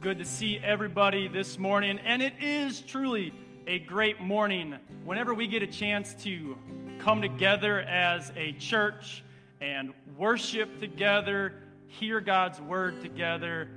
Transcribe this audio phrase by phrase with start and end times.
[0.00, 3.32] good to see everybody this morning, and it is truly
[3.66, 6.56] a great morning whenever we get a chance to
[7.00, 9.24] come together as a church
[9.60, 11.52] and worship together,
[11.88, 13.68] hear God's word together.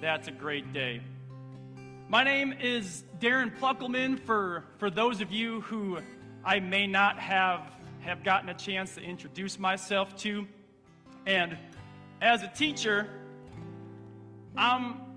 [0.00, 1.02] That's a great day.
[2.08, 4.18] My name is Darren Pluckelman.
[4.20, 5.98] For, for those of you who
[6.46, 7.60] I may not have,
[8.00, 10.46] have gotten a chance to introduce myself to,
[11.26, 11.58] and
[12.22, 13.06] as a teacher,
[14.56, 15.07] I'm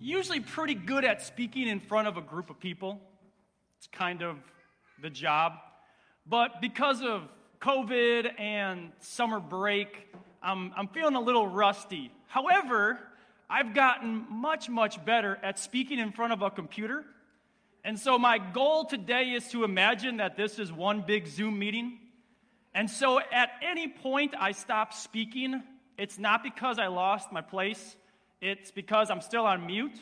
[0.00, 3.00] usually pretty good at speaking in front of a group of people.
[3.78, 4.36] It's kind of
[5.02, 5.54] the job.
[6.26, 7.22] But because of
[7.60, 10.08] COVID and summer break,
[10.42, 12.12] I'm, I'm feeling a little rusty.
[12.28, 12.98] However,
[13.50, 17.04] I've gotten much, much better at speaking in front of a computer.
[17.84, 21.98] And so my goal today is to imagine that this is one big Zoom meeting.
[22.74, 25.62] And so at any point I stop speaking,
[25.96, 27.96] it's not because I lost my place
[28.40, 29.98] it's because I'm still on mute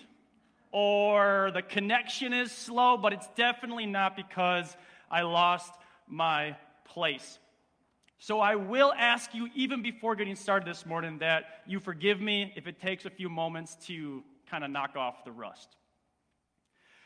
[0.73, 4.77] or the connection is slow, but it's definitely not because
[5.11, 5.73] I lost
[6.07, 7.39] my place.
[8.19, 12.53] So I will ask you, even before getting started this morning, that you forgive me
[12.57, 15.77] if it takes a few moments to kind of knock off the rust.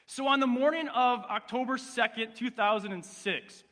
[0.07, 3.65] So on the morning of October 2nd, 2006,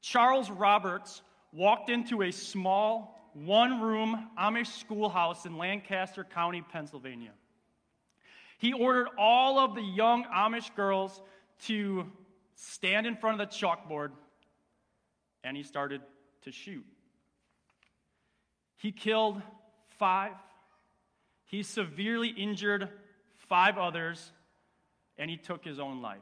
[0.00, 1.22] Charles Roberts
[1.52, 7.32] walked into a small one room Amish schoolhouse in Lancaster County, Pennsylvania.
[8.58, 11.20] He ordered all of the young Amish girls
[11.64, 12.10] to
[12.54, 14.12] stand in front of the chalkboard
[15.44, 16.00] and he started
[16.42, 16.84] to shoot.
[18.76, 19.40] He killed
[19.98, 20.32] five,
[21.44, 22.88] he severely injured
[23.48, 24.32] five others,
[25.18, 26.18] and he took his own life.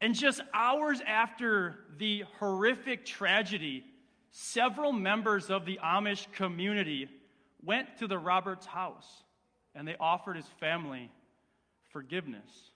[0.00, 3.84] And just hours after the horrific tragedy
[4.30, 7.08] several members of the Amish community
[7.62, 9.24] went to the Roberts house
[9.74, 11.10] and they offered his family
[11.90, 12.70] forgiveness.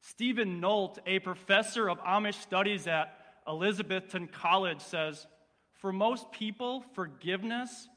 [0.00, 3.14] Steven Nolt, a professor of Amish studies at
[3.46, 5.26] Elizabethtown College, says
[5.74, 7.88] For most people, forgiveness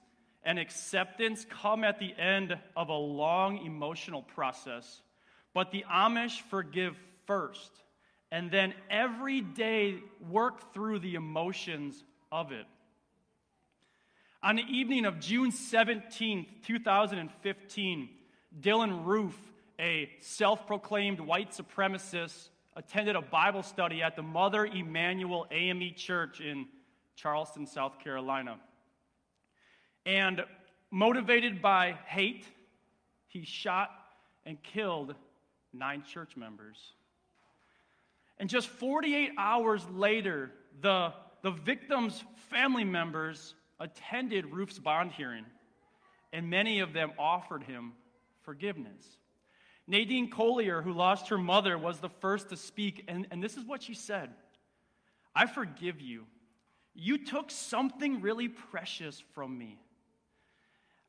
[0.43, 5.01] and acceptance come at the end of a long emotional process.
[5.53, 7.71] But the Amish forgive first
[8.31, 12.03] and then every day work through the emotions
[12.33, 12.65] of it.
[14.41, 18.09] On the evening of June 17, 2015,
[18.59, 19.37] Dylann Roof,
[19.79, 26.41] a self proclaimed white supremacist, attended a Bible study at the Mother Emanuel AME Church
[26.41, 26.65] in
[27.15, 28.57] Charleston, South Carolina.
[30.03, 30.43] And
[30.89, 32.45] motivated by hate,
[33.27, 33.91] he shot
[34.43, 35.13] and killed
[35.71, 36.77] nine church members.
[38.39, 40.51] And just 48 hours later,
[40.81, 45.45] the the victim's family members attended Roof's bond hearing,
[46.31, 47.93] and many of them offered him
[48.43, 49.05] forgiveness.
[49.85, 53.65] Nadine Collier, who lost her mother, was the first to speak, and, and this is
[53.65, 54.29] what she said
[55.35, 56.25] I forgive you.
[56.95, 59.79] You took something really precious from me.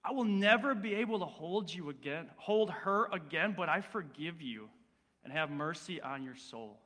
[0.03, 4.43] I will never be able to hold you again, hold her again, but I forgive
[4.43, 4.69] you
[5.23, 6.81] and have mercy on your soul.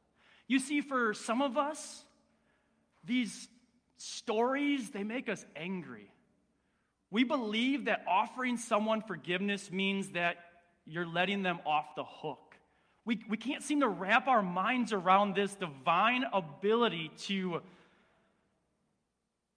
[0.47, 2.05] You see, for some of us,
[3.05, 3.49] these
[3.97, 6.11] stories, they make us angry.
[7.11, 10.37] We believe that offering someone forgiveness means that
[10.87, 12.57] you're letting them off the hook.
[13.05, 17.63] We, we can't seem to wrap our minds around this divine ability to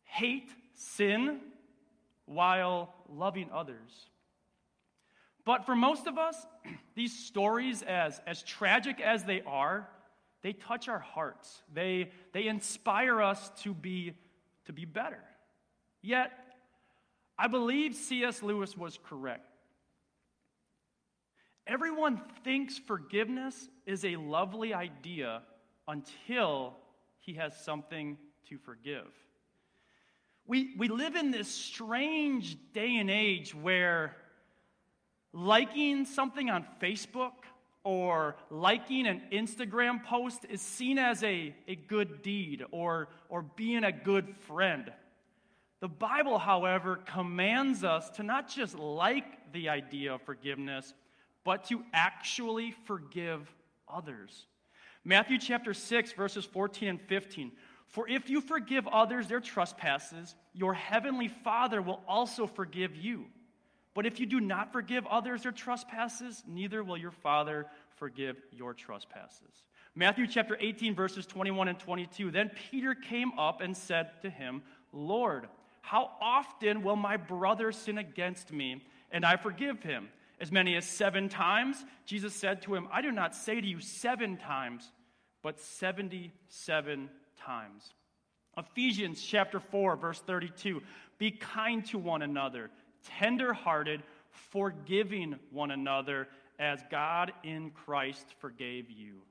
[0.03, 1.40] hate sin
[2.25, 4.08] while loving others.
[5.44, 6.35] But for most of us,
[6.96, 9.88] these stories, as, as tragic as they are,
[10.44, 11.62] they touch our hearts.
[11.74, 14.13] They, they inspire us to be,
[14.66, 15.24] to be better.
[16.02, 16.31] Yet,
[17.38, 18.41] I believe C.S.
[18.41, 19.46] Lewis was correct.
[21.68, 25.41] Everyone thinks forgiveness is a lovely idea
[25.88, 26.75] until
[27.19, 28.18] he has something
[28.50, 29.08] to forgive.
[30.47, 34.17] We, we live in this strange day and age where
[35.34, 37.32] liking something on Facebook
[37.83, 43.83] or liking an Instagram post is seen as a, a good deed or, or being
[43.83, 44.91] a good friend.
[45.79, 50.93] The Bible, however, commands us to not just like the idea of forgiveness,
[51.43, 53.51] but to actually forgive
[53.91, 54.45] others.
[55.03, 57.51] Matthew chapter 6, verses 14 and 15.
[57.87, 63.25] For if you forgive others their trespasses, your heavenly Father will also forgive you.
[63.93, 67.67] But if you do not forgive others their trespasses, neither will your Father
[67.97, 69.66] forgive your trespasses.
[69.96, 72.32] Matthew chapter 18, verses 21 and 22.
[72.32, 74.61] Then Peter came up and said to him,
[74.93, 75.47] Lord,
[75.82, 80.09] how often will my brother sin against me and I forgive him.
[80.40, 83.79] As many as seven times, Jesus said to him, I do not say to you
[83.79, 84.91] seven times,
[85.43, 87.93] but 77 times.
[88.58, 90.82] Ephesians chapter 4, verse 32
[91.20, 92.72] Be kind to one another,
[93.20, 96.28] tenderhearted, forgiving one another,
[96.59, 99.22] as God in Christ forgave you.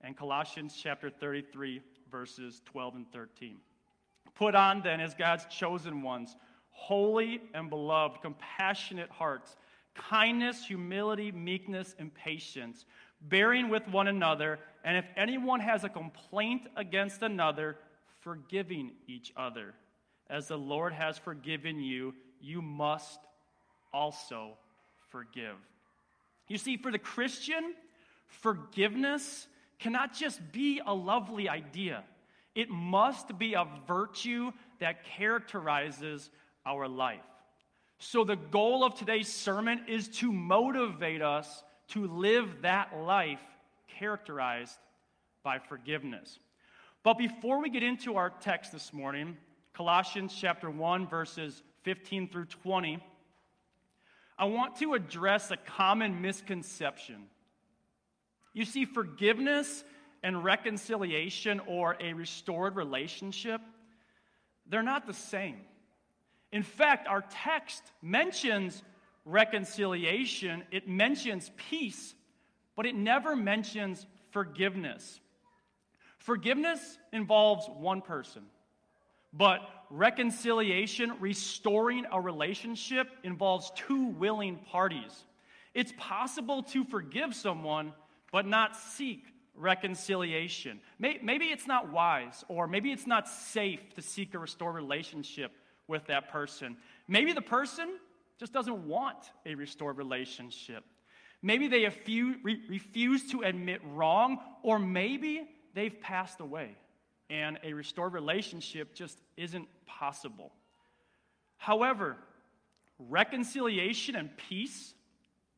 [0.00, 1.80] And Colossians chapter 33,
[2.10, 3.56] verses 12 and 13.
[4.34, 6.36] Put on then as God's chosen ones,
[6.70, 9.56] holy and beloved, compassionate hearts,
[9.94, 12.84] kindness, humility, meekness, and patience,
[13.22, 17.78] bearing with one another, and if anyone has a complaint against another,
[18.20, 19.74] forgiving each other.
[20.28, 22.12] As the Lord has forgiven you,
[22.46, 23.18] you must
[23.92, 24.56] also
[25.10, 25.56] forgive.
[26.48, 27.74] You see, for the Christian,
[28.28, 29.48] forgiveness
[29.80, 32.04] cannot just be a lovely idea,
[32.54, 36.30] it must be a virtue that characterizes
[36.64, 37.20] our life.
[37.98, 43.40] So, the goal of today's sermon is to motivate us to live that life
[43.98, 44.78] characterized
[45.42, 46.38] by forgiveness.
[47.02, 49.36] But before we get into our text this morning,
[49.72, 52.98] Colossians chapter 1 verses 15 through 20,
[54.36, 57.28] I want to address a common misconception.
[58.52, 59.84] You see, forgiveness
[60.20, 63.60] and reconciliation or a restored relationship,
[64.68, 65.58] they're not the same.
[66.50, 68.82] In fact, our text mentions
[69.24, 72.16] reconciliation, it mentions peace,
[72.74, 75.20] but it never mentions forgiveness.
[76.18, 78.42] Forgiveness involves one person,
[79.36, 79.60] but
[79.90, 85.24] reconciliation, restoring a relationship, involves two willing parties.
[85.74, 87.92] It's possible to forgive someone,
[88.32, 89.24] but not seek
[89.54, 90.80] reconciliation.
[90.98, 95.52] Maybe it's not wise, or maybe it's not safe to seek a restored relationship
[95.86, 96.76] with that person.
[97.08, 97.98] Maybe the person
[98.38, 100.84] just doesn't want a restored relationship.
[101.42, 106.76] Maybe they refuse to admit wrong, or maybe they've passed away
[107.30, 110.52] and a restored relationship just isn't possible.
[111.56, 112.16] However,
[112.98, 114.94] reconciliation and peace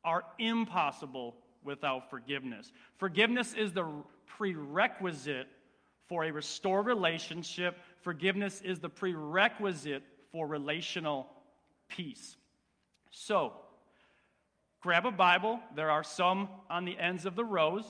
[0.05, 2.73] are impossible without forgiveness.
[2.99, 3.87] Forgiveness is the
[4.27, 5.49] prerequisite
[6.09, 11.29] for a restored relationship, forgiveness is the prerequisite for relational
[11.89, 12.37] peace.
[13.11, 13.53] So,
[14.81, 15.61] grab a Bible.
[15.77, 17.85] There are some on the ends of the rows.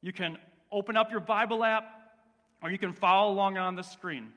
[0.00, 0.38] You can
[0.72, 1.84] open up your Bible app,
[2.62, 4.32] or you can follow along on the screen.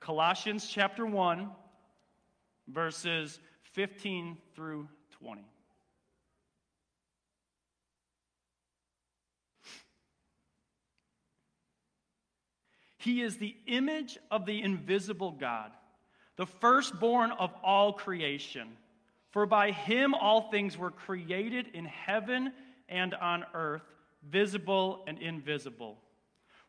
[0.00, 1.48] Colossians chapter 1,
[2.68, 3.38] verses
[3.72, 4.88] 15 through
[5.20, 5.42] 20.
[12.98, 15.72] He is the image of the invisible God,
[16.36, 18.76] the firstborn of all creation.
[19.30, 22.52] For by him all things were created in heaven
[22.88, 23.82] and on earth
[24.28, 25.98] visible and invisible.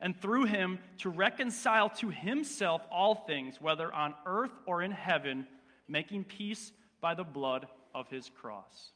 [0.00, 5.46] and through him to reconcile to himself all things, whether on earth or in heaven,
[5.88, 8.92] making peace by the blood of his cross.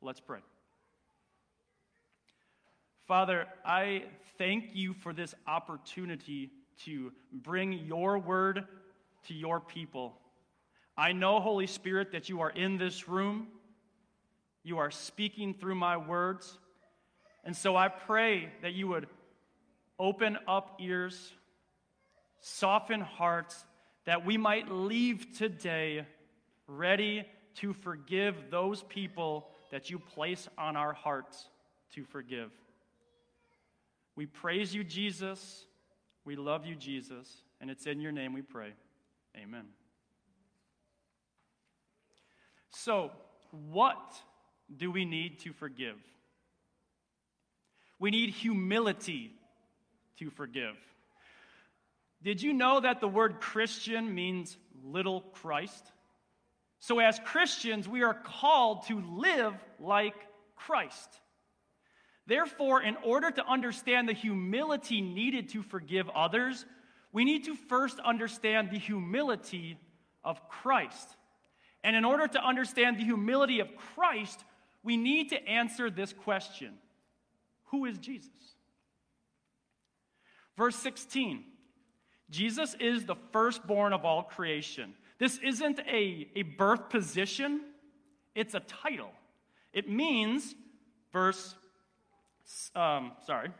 [0.00, 0.40] Let's pray.
[3.06, 4.04] Father, I
[4.38, 6.50] thank you for this opportunity
[6.84, 8.64] to bring your word
[9.26, 10.16] to your people.
[10.96, 13.48] I know, Holy Spirit, that you are in this room.
[14.62, 16.58] You are speaking through my words.
[17.44, 19.06] And so I pray that you would
[20.00, 21.32] open up ears,
[22.40, 23.64] soften hearts,
[24.06, 26.06] that we might leave today
[26.66, 27.24] ready
[27.56, 31.48] to forgive those people that you place on our hearts
[31.94, 32.50] to forgive.
[34.16, 35.66] We praise you, Jesus.
[36.24, 37.42] We love you, Jesus.
[37.60, 38.72] And it's in your name we pray.
[39.36, 39.66] Amen.
[42.70, 43.10] So,
[43.70, 44.14] what
[44.74, 45.96] do we need to forgive?
[47.98, 49.32] We need humility
[50.20, 50.76] to forgive.
[52.22, 55.84] Did you know that the word Christian means little Christ?
[56.78, 60.14] So, as Christians, we are called to live like
[60.56, 61.08] Christ.
[62.26, 66.64] Therefore, in order to understand the humility needed to forgive others,
[67.12, 69.78] we need to first understand the humility
[70.22, 71.16] of Christ.
[71.82, 74.44] And in order to understand the humility of Christ,
[74.82, 76.74] we need to answer this question
[77.70, 78.28] Who is Jesus?
[80.56, 81.44] Verse 16
[82.30, 84.94] Jesus is the firstborn of all creation.
[85.18, 87.60] This isn't a, a birth position,
[88.34, 89.10] it's a title.
[89.72, 90.54] It means,
[91.12, 91.54] verse,
[92.74, 93.50] um, sorry,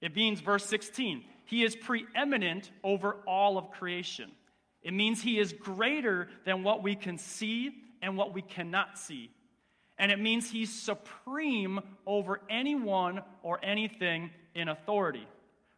[0.00, 4.30] it means verse 16, he is preeminent over all of creation.
[4.82, 7.70] It means he is greater than what we can see
[8.02, 9.30] and what we cannot see.
[9.98, 15.26] And it means he's supreme over anyone or anything in authority.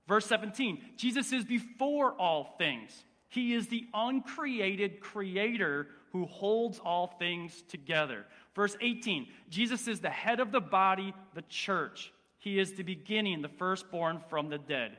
[0.06, 3.04] Verse 17 Jesus is before all things.
[3.28, 8.24] He is the uncreated creator who holds all things together.
[8.54, 12.12] Verse 18 Jesus is the head of the body, the church.
[12.38, 14.96] He is the beginning, the firstborn from the dead.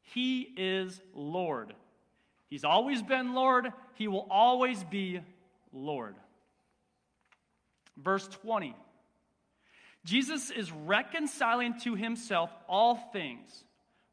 [0.00, 1.74] He is Lord.
[2.48, 5.20] He's always been Lord, He will always be
[5.72, 6.14] Lord.
[7.96, 8.74] Verse 20
[10.04, 13.64] Jesus is reconciling to Himself all things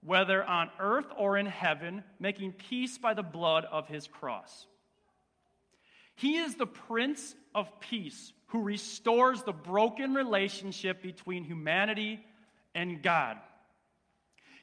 [0.03, 4.65] whether on earth or in heaven, making peace by the blood of his cross.
[6.15, 12.20] He is the Prince of Peace who restores the broken relationship between humanity
[12.75, 13.38] and God.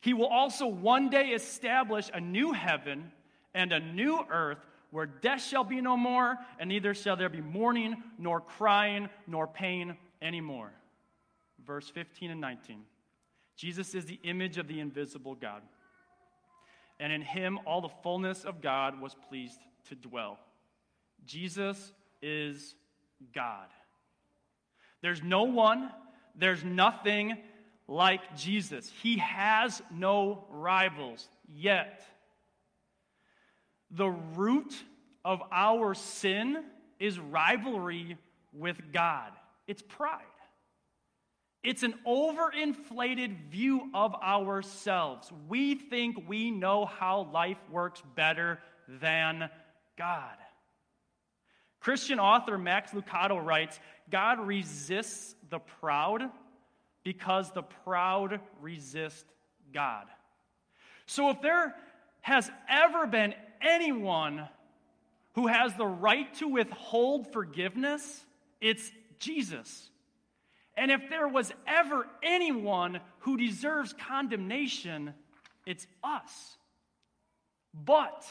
[0.00, 3.10] He will also one day establish a new heaven
[3.54, 4.58] and a new earth
[4.90, 9.46] where death shall be no more, and neither shall there be mourning, nor crying, nor
[9.46, 10.70] pain anymore.
[11.66, 12.82] Verse 15 and 19.
[13.58, 15.62] Jesus is the image of the invisible God.
[17.00, 20.38] And in him, all the fullness of God was pleased to dwell.
[21.26, 22.76] Jesus is
[23.34, 23.66] God.
[25.02, 25.90] There's no one,
[26.36, 27.36] there's nothing
[27.88, 28.90] like Jesus.
[29.02, 32.04] He has no rivals yet.
[33.90, 34.72] The root
[35.24, 36.62] of our sin
[37.00, 38.18] is rivalry
[38.52, 39.32] with God,
[39.66, 40.22] it's pride.
[41.62, 45.30] It's an overinflated view of ourselves.
[45.48, 49.50] We think we know how life works better than
[49.96, 50.36] God.
[51.80, 53.78] Christian author Max Lucado writes
[54.10, 56.30] God resists the proud
[57.02, 59.24] because the proud resist
[59.72, 60.06] God.
[61.06, 61.74] So if there
[62.20, 64.48] has ever been anyone
[65.34, 68.24] who has the right to withhold forgiveness,
[68.60, 69.90] it's Jesus.
[70.78, 75.12] And if there was ever anyone who deserves condemnation,
[75.66, 76.56] it's us.
[77.74, 78.24] But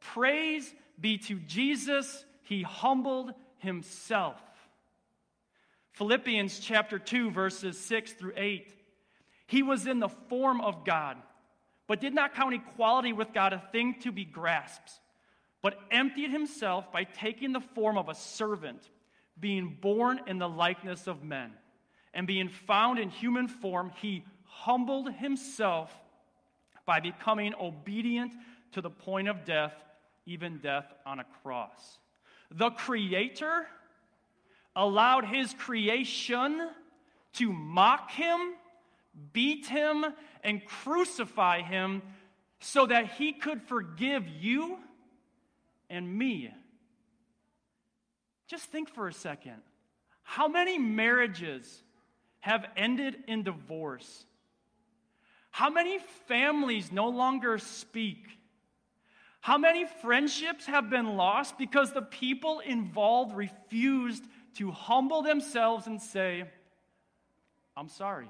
[0.00, 4.40] praise be to Jesus, he humbled himself.
[5.94, 8.72] Philippians chapter 2, verses 6 through 8.
[9.48, 11.16] He was in the form of God,
[11.88, 14.92] but did not count equality with God a thing to be grasped,
[15.62, 18.88] but emptied himself by taking the form of a servant
[19.38, 21.52] being born in the likeness of men,
[22.12, 25.92] and being found in human form, he humbled himself
[26.86, 28.32] by becoming obedient
[28.72, 29.74] to the point of death,
[30.26, 31.98] even death on a cross.
[32.50, 33.66] The Creator
[34.76, 36.68] allowed his creation
[37.34, 38.54] to mock him,
[39.32, 40.04] beat him,
[40.42, 42.02] and crucify him
[42.60, 44.78] so that he could forgive you
[45.90, 46.52] and me
[48.46, 49.62] just think for a second.
[50.22, 51.82] How many marriages
[52.40, 54.26] have ended in divorce?
[55.50, 58.26] How many families no longer speak?
[59.40, 64.24] How many friendships have been lost because the people involved refused
[64.56, 66.44] to humble themselves and say,
[67.76, 68.28] I'm sorry.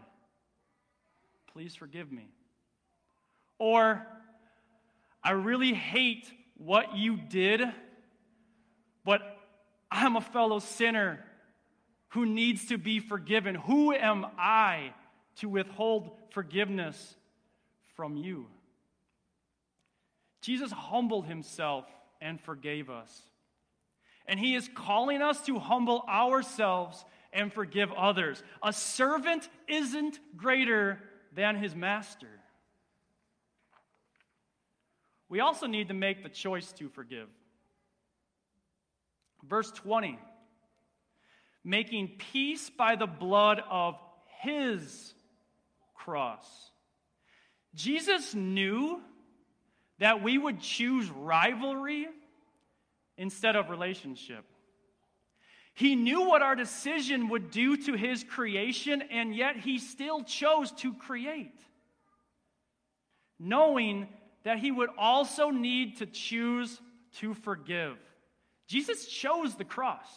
[1.53, 2.29] Please forgive me.
[3.59, 4.07] Or,
[5.23, 7.63] I really hate what you did,
[9.05, 9.34] but
[9.95, 11.25] I'm a fellow sinner
[12.09, 13.55] who needs to be forgiven.
[13.55, 14.93] Who am I
[15.37, 17.17] to withhold forgiveness
[17.95, 18.47] from you?
[20.41, 21.87] Jesus humbled himself
[22.21, 23.23] and forgave us.
[24.27, 28.43] And he is calling us to humble ourselves and forgive others.
[28.63, 30.99] A servant isn't greater
[31.33, 32.29] than his master.
[35.29, 37.29] We also need to make the choice to forgive.
[39.49, 40.19] Verse 20
[41.65, 43.95] making peace by the blood of
[44.43, 45.15] his
[45.95, 46.71] cross.
[47.75, 49.01] Jesus knew
[49.99, 52.07] that we would choose rivalry
[53.17, 54.45] instead of relationship.
[55.73, 60.71] He knew what our decision would do to his creation, and yet he still chose
[60.73, 61.59] to create,
[63.41, 64.07] knowing
[64.45, 66.81] that he would also need to choose
[67.15, 67.97] to forgive.
[68.67, 70.09] Jesus chose the cross.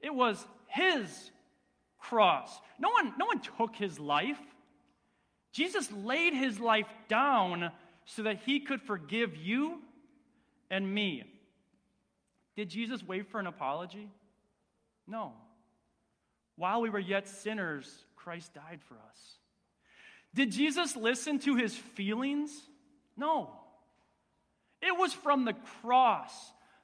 [0.00, 1.30] It was his
[1.98, 2.60] cross.
[2.78, 4.38] No one, no one took his life.
[5.52, 7.72] Jesus laid his life down
[8.04, 9.80] so that he could forgive you
[10.70, 11.24] and me.
[12.56, 14.08] Did Jesus wait for an apology?
[15.06, 15.32] No.
[16.56, 19.38] While we were yet sinners, Christ died for us.
[20.34, 22.50] Did Jesus listen to his feelings?
[23.16, 23.50] No.
[24.80, 26.32] It was from the cross,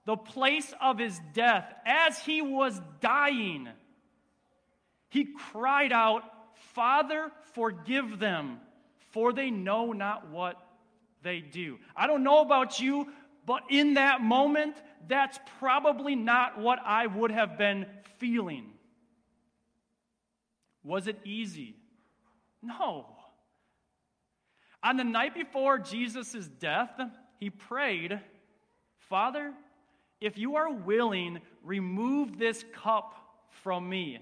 [0.05, 3.69] the place of his death, as he was dying.
[5.09, 6.25] He cried out,
[6.75, 8.59] Father, forgive them,
[9.13, 10.57] for they know not what
[11.23, 11.79] they do.
[11.97, 13.09] I don't know about you,
[13.47, 17.87] but in that moment, that's probably not what I would have been
[18.19, 18.73] feeling.
[20.83, 21.77] Was it easy?
[22.63, 23.07] No.
[24.83, 27.01] On the night before Jesus' death,
[27.39, 28.21] he prayed,
[29.09, 29.53] Father,
[30.21, 33.15] if you are willing, remove this cup
[33.63, 34.19] from me.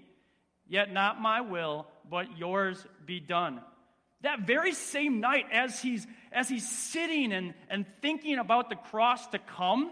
[0.68, 3.60] Yet not my will, but yours be done.
[4.22, 9.26] That very same night, as he's, as he's sitting and, and thinking about the cross
[9.28, 9.90] to come,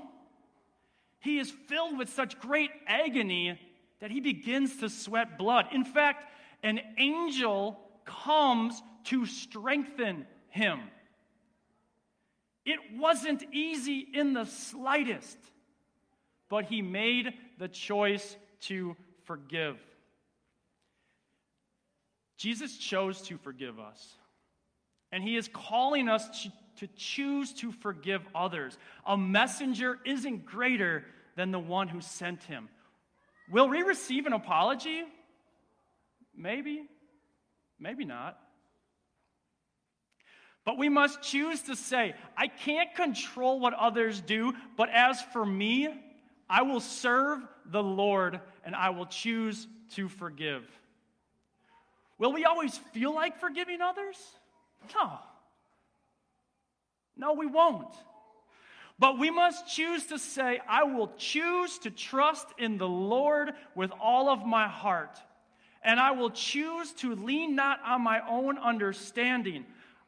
[1.18, 3.60] he is filled with such great agony
[4.00, 5.66] that he begins to sweat blood.
[5.72, 6.24] In fact,
[6.62, 10.80] an angel comes to strengthen him.
[12.64, 15.38] It wasn't easy in the slightest,
[16.48, 19.78] but he made the choice to forgive.
[22.36, 24.14] Jesus chose to forgive us.
[25.12, 28.78] And he is calling us to, to, choose to forgive others.
[29.04, 31.04] A messenger isn't greater
[31.36, 32.68] than the one who sent him.
[33.50, 35.02] Will we receive an apology?
[36.36, 36.84] Maybe,
[37.78, 38.38] maybe not.
[40.64, 45.44] But we must choose to say, I can't control what others do, but as for
[45.44, 45.88] me,
[46.48, 50.64] I will serve the Lord and I will choose to forgive.
[52.18, 54.16] Will we always feel like forgiving others?
[54.94, 55.18] No.
[57.16, 57.94] No, we won't.
[58.98, 63.90] But we must choose to say, I will choose to trust in the Lord with
[63.98, 65.18] all of my heart.
[65.82, 69.64] And I will choose to lean not on my own understanding.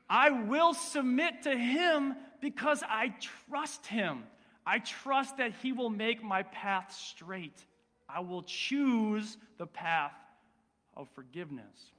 [0.08, 3.14] I will submit to Him because I
[3.48, 4.24] trust Him.
[4.66, 7.64] I trust that He will make my path straight.
[8.08, 10.14] I will choose the path
[10.96, 11.92] of forgiveness.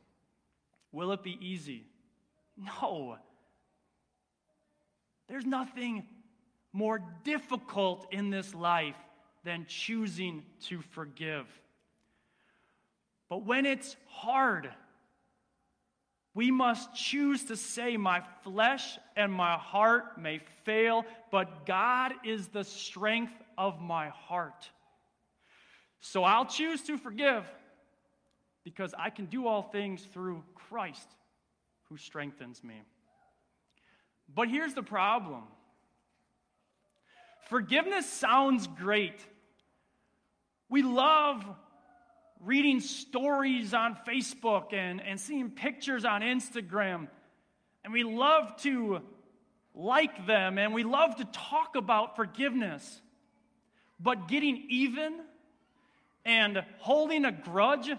[0.91, 1.85] Will it be easy?
[2.57, 3.17] No.
[5.27, 6.05] There's nothing
[6.71, 8.95] more difficult in this life
[9.43, 11.47] than choosing to forgive.
[13.29, 14.69] But when it's hard,
[16.35, 22.47] we must choose to say, My flesh and my heart may fail, but God is
[22.47, 24.69] the strength of my heart.
[25.99, 27.45] So I'll choose to forgive
[28.63, 31.07] because I can do all things through Christ
[31.89, 32.81] who strengthens me.
[34.33, 35.43] But here's the problem
[37.49, 39.25] forgiveness sounds great.
[40.69, 41.45] We love
[42.45, 47.07] reading stories on Facebook and, and seeing pictures on Instagram.
[47.83, 49.01] And we love to
[49.73, 53.01] like them and we love to talk about forgiveness.
[53.99, 55.21] But getting even
[56.25, 57.89] and holding a grudge,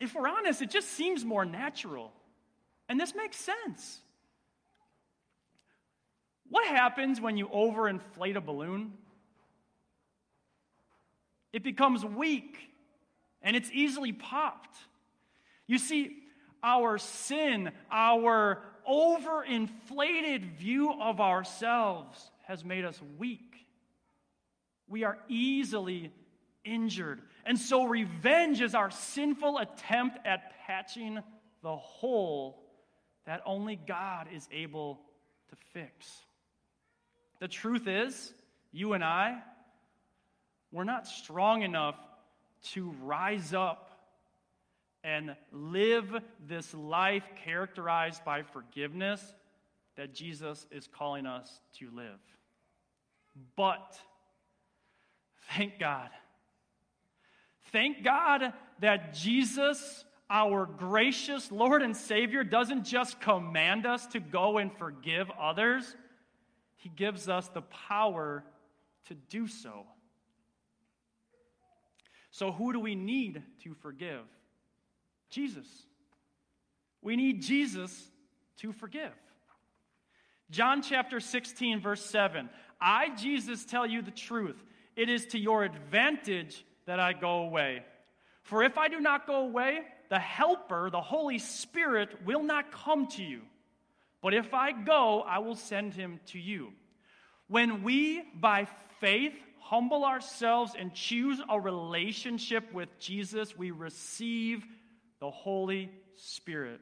[0.00, 2.12] if we're honest, it just seems more natural.
[2.88, 4.00] And this makes sense.
[6.48, 8.92] What happens when you overinflate a balloon?
[11.52, 12.58] It becomes weak
[13.46, 14.76] and it's easily popped.
[15.68, 16.16] You see,
[16.64, 23.54] our sin, our overinflated view of ourselves has made us weak.
[24.88, 26.12] We are easily
[26.64, 27.22] injured.
[27.44, 31.20] And so, revenge is our sinful attempt at patching
[31.62, 32.64] the hole
[33.26, 35.00] that only God is able
[35.50, 36.08] to fix.
[37.38, 38.34] The truth is,
[38.72, 39.38] you and I,
[40.72, 41.96] we're not strong enough
[42.72, 43.96] to rise up
[45.04, 46.12] and live
[46.48, 49.22] this life characterized by forgiveness
[49.96, 52.18] that Jesus is calling us to live.
[53.56, 53.98] But
[55.52, 56.10] thank God.
[57.72, 64.58] Thank God that Jesus, our gracious Lord and Savior, doesn't just command us to go
[64.58, 65.96] and forgive others,
[66.76, 68.44] He gives us the power
[69.06, 69.86] to do so.
[72.36, 74.20] So, who do we need to forgive?
[75.30, 75.66] Jesus.
[77.00, 78.10] We need Jesus
[78.58, 79.14] to forgive.
[80.50, 84.62] John chapter 16, verse 7 I, Jesus, tell you the truth.
[84.96, 87.82] It is to your advantage that I go away.
[88.42, 89.78] For if I do not go away,
[90.10, 93.40] the Helper, the Holy Spirit, will not come to you.
[94.20, 96.74] But if I go, I will send him to you.
[97.48, 98.68] When we, by
[99.00, 99.32] faith,
[99.68, 104.64] humble ourselves and choose a relationship with Jesus, we receive
[105.18, 106.80] the Holy Spirit.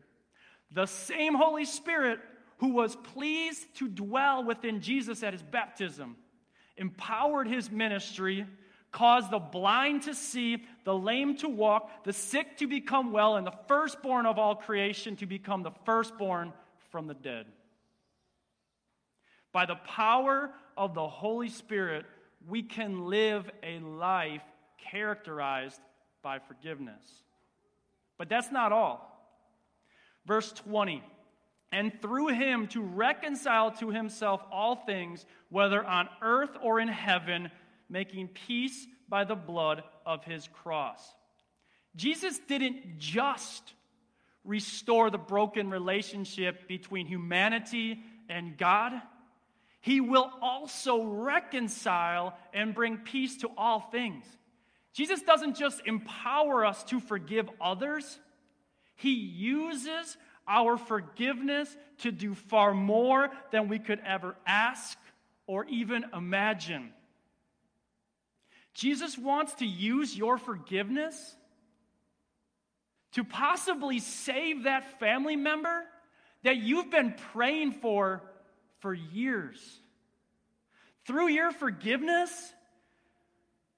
[0.70, 2.18] The same Holy Spirit
[2.58, 6.16] who was pleased to dwell within Jesus at his baptism,
[6.76, 8.46] empowered his ministry,
[8.92, 13.46] caused the blind to see, the lame to walk, the sick to become well, and
[13.46, 16.52] the firstborn of all creation to become the firstborn
[16.90, 17.46] from the dead.
[19.52, 22.04] By the power of the Holy Spirit,
[22.48, 24.42] we can live a life
[24.90, 25.80] characterized
[26.22, 27.02] by forgiveness.
[28.18, 29.10] But that's not all.
[30.26, 31.02] Verse 20
[31.74, 37.50] and through him to reconcile to himself all things, whether on earth or in heaven,
[37.90, 41.02] making peace by the blood of his cross.
[41.96, 43.72] Jesus didn't just
[44.44, 48.92] restore the broken relationship between humanity and God,
[49.84, 54.24] he will also reconcile and bring peace to all things.
[54.94, 58.18] Jesus doesn't just empower us to forgive others,
[58.96, 60.16] he uses
[60.48, 64.96] our forgiveness to do far more than we could ever ask
[65.46, 66.90] or even imagine.
[68.72, 71.36] Jesus wants to use your forgiveness
[73.12, 75.84] to possibly save that family member
[76.42, 78.22] that you've been praying for
[78.84, 79.80] for years.
[81.06, 82.52] Through your forgiveness,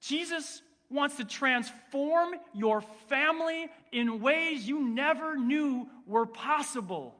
[0.01, 7.14] Jesus wants to transform your family in ways you never knew were possible.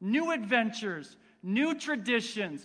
[0.00, 2.64] New adventures, new traditions,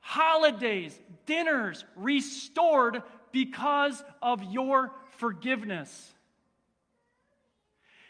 [0.00, 6.12] holidays, dinners restored because of your forgiveness.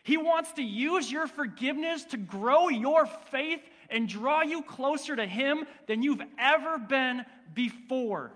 [0.04, 3.60] He wants to use your forgiveness to grow your faith
[3.90, 8.32] and draw you closer to Him than you've ever been before.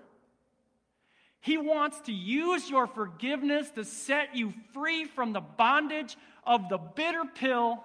[1.41, 6.77] He wants to use your forgiveness to set you free from the bondage of the
[6.77, 7.83] bitter pill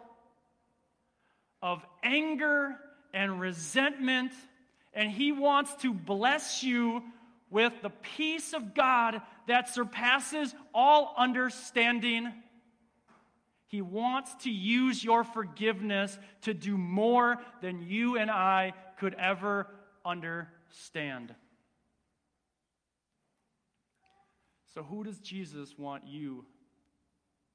[1.63, 2.77] of anger
[3.15, 4.33] and resentment.
[4.93, 7.03] And He wants to bless you
[7.51, 12.33] with the peace of God that surpasses all understanding.
[13.69, 19.67] He wants to use your forgiveness to do more than you and I could ever
[20.05, 21.35] understand.
[24.73, 26.45] So, who does Jesus want you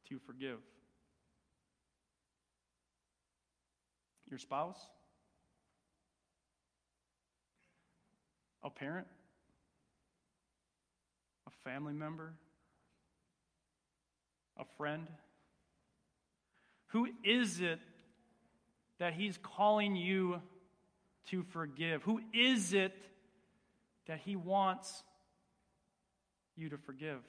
[0.10, 0.58] to forgive?
[4.30, 4.80] Your spouse?
[8.64, 9.08] A parent?
[11.48, 12.34] A family member?
[14.58, 15.08] A friend?
[16.92, 17.80] Who is it
[19.00, 20.42] that He's calling you
[21.28, 22.04] to forgive?
[22.04, 22.96] Who is it
[24.08, 25.04] that He wants
[26.56, 27.22] you to forgive.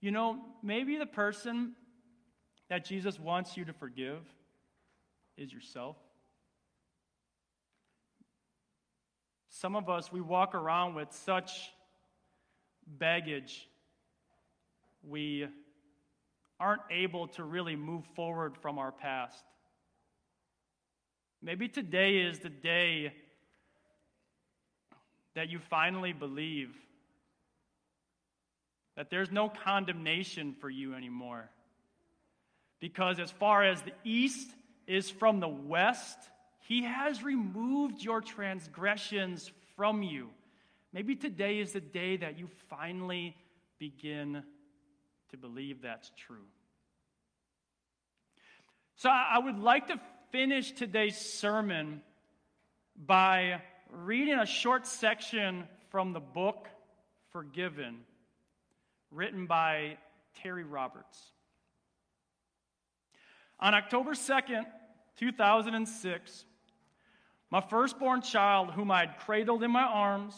[0.00, 1.72] You know, maybe the person
[2.68, 4.20] that Jesus wants you to forgive
[5.36, 5.96] is yourself.
[9.48, 11.50] Some of us, we walk around with such
[12.86, 13.68] baggage,
[15.02, 15.46] we
[16.60, 19.44] aren't able to really move forward from our past.
[21.42, 23.12] Maybe today is the day
[25.34, 26.70] that you finally believe
[28.96, 31.50] that there's no condemnation for you anymore.
[32.80, 34.48] Because as far as the east
[34.86, 36.18] is from the west,
[36.60, 40.30] he has removed your transgressions from you.
[40.92, 43.36] Maybe today is the day that you finally
[43.78, 44.44] begin
[45.34, 46.46] to believe that's true.
[48.94, 52.02] So I would like to finish today's sermon
[52.96, 56.68] by reading a short section from the book
[57.32, 58.02] Forgiven
[59.10, 59.98] written by
[60.40, 61.20] Terri Roberts.
[63.58, 64.64] On October 2nd,
[65.16, 66.44] 2006,
[67.50, 70.34] my firstborn child, whom I had cradled in my arms,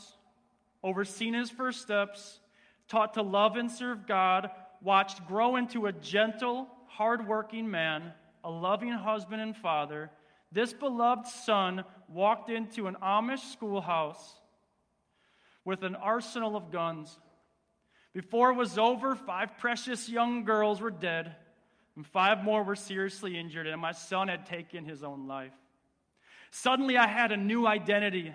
[0.83, 2.41] overseen his first steps,
[2.89, 4.51] taught to love and serve God,
[4.83, 8.13] watched grow into a gentle, hardworking man,
[8.45, 10.11] a loving husband and father,
[10.53, 14.41] this beloved son walked into an Amish schoolhouse
[15.65, 17.19] with an arsenal of guns.
[18.15, 21.35] Before it was over, five precious young girls were dead,
[21.97, 25.53] and five more were seriously injured, and my son had taken his own life.
[26.51, 28.33] Suddenly, I had a new identity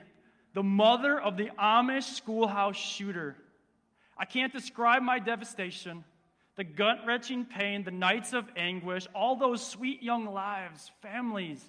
[0.53, 3.37] the mother of the Amish schoolhouse shooter.
[4.17, 6.03] I can't describe my devastation.
[6.61, 11.59] The gut wrenching pain, the nights of anguish, all those sweet young lives, families,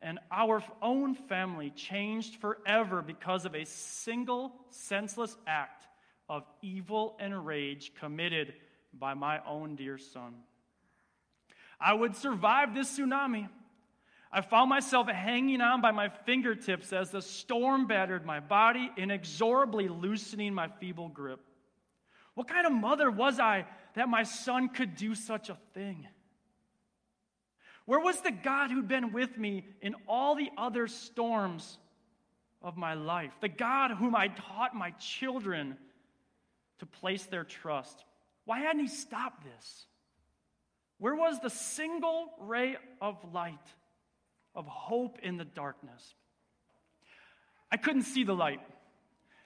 [0.00, 5.86] and our own family changed forever because of a single senseless act
[6.26, 8.54] of evil and rage committed
[8.98, 10.36] by my own dear son.
[11.78, 13.50] I would survive this tsunami.
[14.32, 19.88] I found myself hanging on by my fingertips as the storm battered my body, inexorably
[19.88, 21.40] loosening my feeble grip.
[22.32, 26.06] What kind of mother was I that my son could do such a thing?
[27.86, 31.78] Where was the God who'd been with me in all the other storms
[32.62, 33.32] of my life?
[33.40, 35.76] The God whom I taught my children
[36.78, 38.04] to place their trust.
[38.46, 39.86] Why hadn't he stopped this?
[40.98, 43.66] Where was the single ray of light,
[44.54, 46.14] of hope in the darkness?
[47.70, 48.60] I couldn't see the light.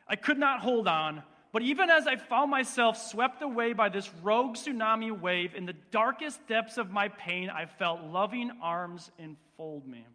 [0.07, 1.23] I could not hold on.
[1.59, 5.75] But even as I found myself swept away by this rogue tsunami wave, in the
[5.91, 10.07] darkest depths of my pain, I felt loving arms enfold me.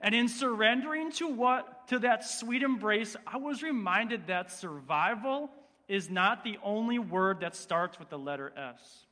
[0.00, 5.48] And in surrendering to what to that sweet embrace, I was reminded that survival
[5.86, 9.06] is not the only word that starts with the letter S.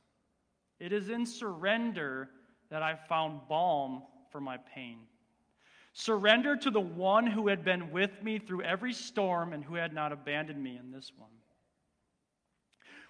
[0.81, 2.29] It is in surrender
[2.71, 4.97] that I found balm for my pain.
[5.93, 9.93] Surrender to the one who had been with me through every storm and who had
[9.93, 11.29] not abandoned me in this one.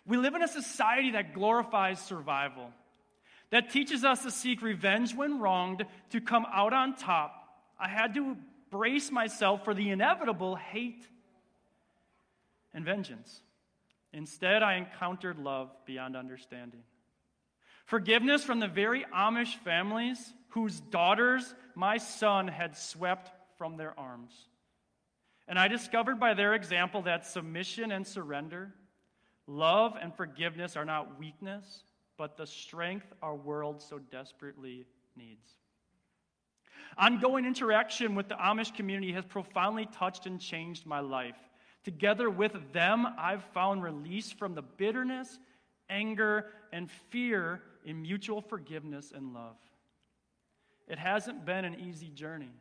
[0.05, 2.71] We live in a society that glorifies survival,
[3.51, 7.35] that teaches us to seek revenge when wronged, to come out on top.
[7.79, 8.35] I had to
[8.71, 11.07] brace myself for the inevitable hate
[12.73, 13.41] and vengeance.
[14.13, 16.81] Instead, I encountered love beyond understanding.
[17.89, 24.31] Forgiveness from the very Amish families whose daughters my son had swept from their arms.
[25.47, 28.75] And I discovered by their example that submission and surrender,
[29.47, 31.81] love and forgiveness are not weakness,
[32.15, 35.49] but the strength our world so desperately needs.
[36.95, 41.37] Ongoing interaction with the Amish community has profoundly touched and changed my life.
[41.83, 45.39] Together with them, I've found release from the bitterness,
[45.89, 49.57] anger, and fear in mutual forgiveness and love.
[50.87, 52.53] It hasn't been an easy journey.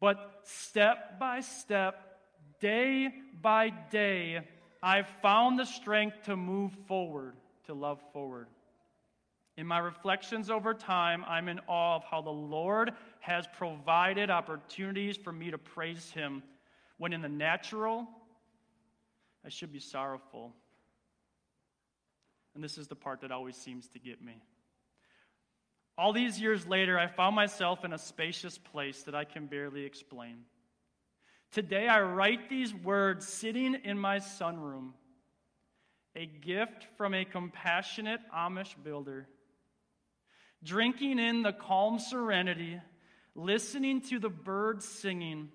[0.00, 2.18] But step by step,
[2.60, 3.08] day
[3.40, 4.46] by day,
[4.82, 7.36] I've found the strength to move forward,
[7.68, 8.48] to love forward.
[9.56, 15.16] In my reflections over time, I'm in awe of how the Lord has provided opportunities
[15.16, 16.42] for me to praise Him
[16.98, 18.06] when in the natural,
[19.42, 20.52] I should be sorrowful.
[22.60, 24.34] And this is the part that always seems to get me.
[25.96, 29.86] All these years later, I found myself in a spacious place that I can barely
[29.86, 30.40] explain.
[31.52, 34.90] Today, I write these words sitting in my sunroom,
[36.14, 39.26] a gift from a compassionate Amish builder,
[40.62, 42.78] drinking in the calm serenity,
[43.34, 45.48] listening to the birds singing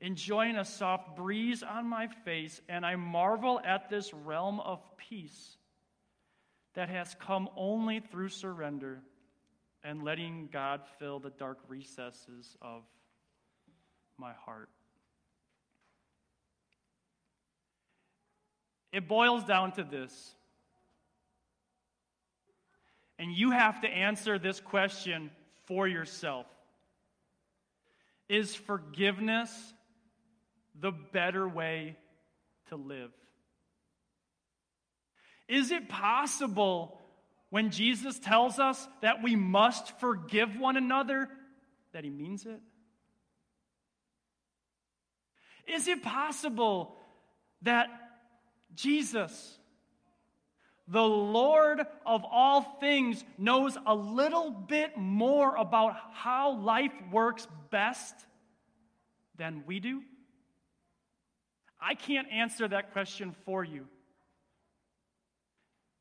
[0.00, 5.57] enjoying a soft breeze on my face, and I marvel at this realm of peace
[6.78, 9.00] that has come only through surrender
[9.82, 12.84] and letting God fill the dark recesses of
[14.16, 14.68] my heart.
[18.92, 20.36] It boils down to this.
[23.18, 25.32] And you have to answer this question
[25.66, 26.46] for yourself
[28.28, 29.50] Is forgiveness
[30.80, 31.96] the better way
[32.68, 33.10] to live?
[35.48, 37.00] Is it possible
[37.50, 41.28] when Jesus tells us that we must forgive one another
[41.92, 42.60] that he means it?
[45.66, 46.96] Is it possible
[47.62, 47.88] that
[48.74, 49.58] Jesus,
[50.86, 58.14] the Lord of all things, knows a little bit more about how life works best
[59.36, 60.02] than we do?
[61.80, 63.86] I can't answer that question for you.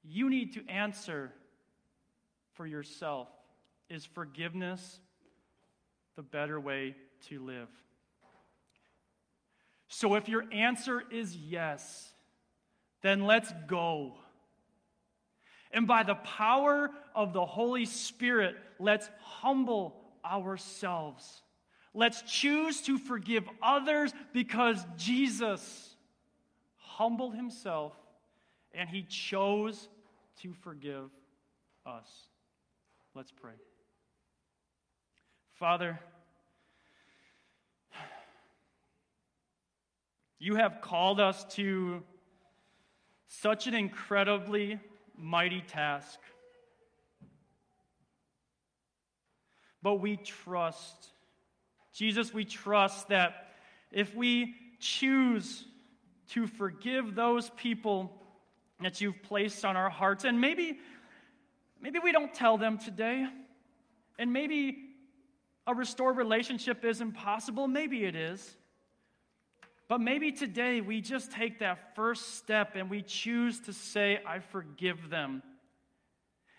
[0.07, 1.31] You need to answer
[2.53, 3.27] for yourself.
[3.89, 4.99] Is forgiveness
[6.15, 6.95] the better way
[7.29, 7.69] to live?
[9.87, 12.11] So, if your answer is yes,
[13.01, 14.15] then let's go.
[15.71, 21.41] And by the power of the Holy Spirit, let's humble ourselves
[21.97, 25.95] Let's choose to forgive others because Jesus
[26.75, 27.93] humbled himself
[28.71, 29.89] and he chose
[30.41, 31.09] to forgive
[31.85, 32.07] us.
[33.15, 33.53] Let's pray.
[35.53, 35.99] Father,
[40.39, 42.03] you have called us to
[43.27, 44.79] Such an incredibly
[45.17, 46.17] mighty task.
[49.81, 51.11] But we trust,
[51.93, 53.49] Jesus, we trust that
[53.91, 55.65] if we choose
[56.29, 58.11] to forgive those people
[58.81, 60.79] that you've placed on our hearts, and maybe,
[61.81, 63.27] maybe we don't tell them today,
[64.19, 64.77] and maybe
[65.65, 68.55] a restored relationship is impossible, maybe it is.
[69.87, 74.39] But maybe today we just take that first step and we choose to say, I
[74.39, 75.41] forgive them.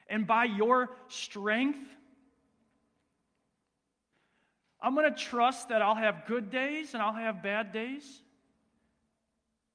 [0.08, 1.86] And by your strength,
[4.80, 8.22] I'm going to trust that I'll have good days and I'll have bad days,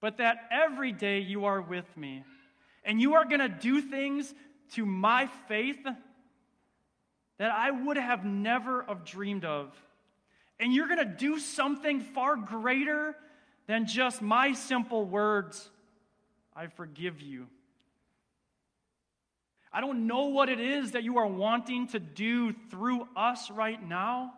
[0.04, 2.26] but that every day you are with me.
[2.84, 4.34] And you are going to do things
[4.74, 5.80] to my faith
[7.38, 9.74] that I would have never have dreamed of.
[10.60, 13.16] And you're going to do something far greater
[13.66, 15.70] than just my simple words
[16.54, 17.48] I forgive you.
[19.72, 23.82] I don't know what it is that you are wanting to do through us right
[23.82, 24.34] now.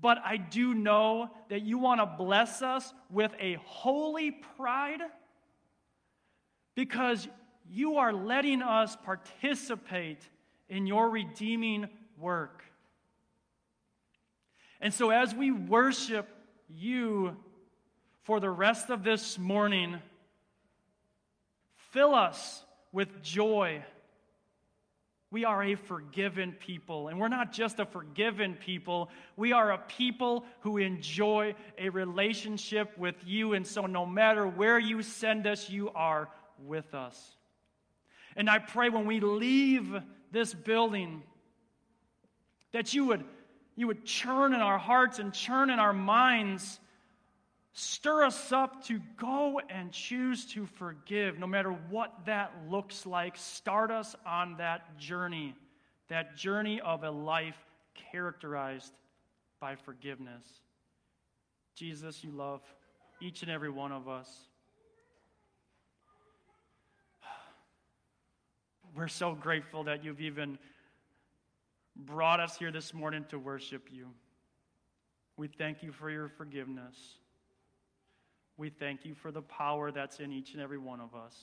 [0.00, 5.00] But I do know that you want to bless us with a holy pride
[6.74, 7.28] because
[7.68, 10.20] you are letting us participate
[10.68, 12.62] in your redeeming work.
[14.80, 16.28] And so, as we worship
[16.68, 17.36] you
[18.22, 19.98] for the rest of this morning.
[21.90, 23.82] Fill us with joy.
[25.30, 27.08] We are a forgiven people.
[27.08, 32.96] And we're not just a forgiven people, we are a people who enjoy a relationship
[32.98, 33.54] with you.
[33.54, 37.36] And so, no matter where you send us, you are with us.
[38.36, 39.94] And I pray when we leave
[40.32, 41.22] this building
[42.72, 43.24] that you would
[43.76, 46.80] you would churn in our hearts and churn in our minds.
[47.72, 53.36] Stir us up to go and choose to forgive, no matter what that looks like.
[53.36, 55.54] Start us on that journey,
[56.08, 57.56] that journey of a life
[58.10, 58.92] characterized
[59.60, 60.44] by forgiveness.
[61.76, 62.60] Jesus, you love
[63.20, 64.28] each and every one of us.
[68.96, 70.58] We're so grateful that you've even
[71.94, 74.08] brought us here this morning to worship you.
[75.36, 77.19] We thank you for your forgiveness.
[78.60, 81.34] We thank you for the power that's in each and every one of us.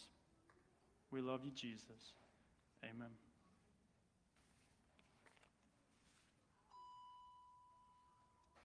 [1.09, 2.13] We love you, Jesus.
[2.83, 3.09] Amen.